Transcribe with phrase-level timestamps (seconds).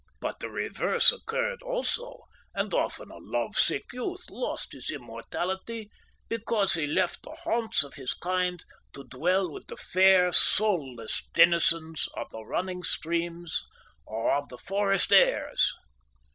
[0.19, 2.17] But the reverse occurred also,
[2.55, 5.91] and often a love sick youth lost his immortality
[6.27, 12.07] because he left the haunts of his kind to dwell with the fair, soulless denizens
[12.17, 13.63] of the running streams
[14.03, 15.71] or of the forest airs."